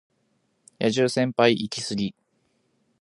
[0.79, 2.15] 野獣先輩イキスギ